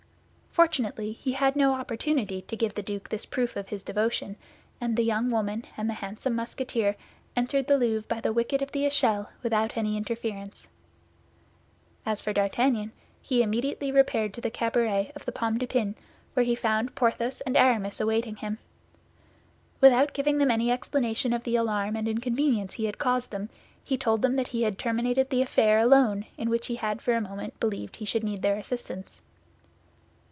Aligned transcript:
Fortunately, 0.53 1.13
he 1.13 1.31
had 1.31 1.55
no 1.55 1.71
opportunity 1.75 2.41
to 2.41 2.57
give 2.57 2.73
the 2.73 2.83
duke 2.83 3.07
this 3.07 3.25
proof 3.25 3.55
of 3.55 3.69
his 3.69 3.83
devotion, 3.83 4.35
and 4.81 4.97
the 4.97 5.03
young 5.03 5.31
woman 5.31 5.63
and 5.77 5.89
the 5.89 5.93
handsome 5.93 6.35
Musketeer 6.35 6.97
entered 7.37 7.67
the 7.67 7.77
Louvre 7.77 8.05
by 8.09 8.19
the 8.19 8.33
wicket 8.33 8.61
of 8.61 8.69
the 8.73 8.85
Echelle 8.85 9.29
without 9.43 9.77
any 9.77 9.95
interference. 9.95 10.67
As 12.05 12.19
for 12.19 12.33
D'Artagnan, 12.33 12.91
he 13.21 13.41
immediately 13.41 13.93
repaired 13.93 14.33
to 14.33 14.41
the 14.41 14.51
cabaret 14.51 15.13
of 15.15 15.23
the 15.23 15.31
Pomme 15.31 15.57
de 15.57 15.65
Pin, 15.65 15.95
where 16.33 16.43
he 16.43 16.53
found 16.53 16.95
Porthos 16.95 17.39
and 17.39 17.55
Aramis 17.55 18.01
awaiting 18.01 18.35
him. 18.35 18.57
Without 19.79 20.11
giving 20.13 20.37
them 20.37 20.51
any 20.51 20.69
explanation 20.69 21.31
of 21.31 21.43
the 21.43 21.55
alarm 21.55 21.95
and 21.95 22.09
inconvenience 22.09 22.73
he 22.73 22.83
had 22.83 22.97
caused 22.97 23.31
them, 23.31 23.49
he 23.81 23.97
told 23.97 24.21
them 24.21 24.35
that 24.35 24.49
he 24.49 24.63
had 24.63 24.77
terminated 24.77 25.29
the 25.29 25.41
affair 25.41 25.79
alone 25.79 26.25
in 26.37 26.49
which 26.49 26.67
he 26.67 26.75
had 26.75 27.01
for 27.01 27.13
a 27.13 27.21
moment 27.21 27.57
believed 27.61 27.95
he 27.95 28.05
should 28.05 28.25
need 28.25 28.41
their 28.41 28.57
assistance. 28.57 29.21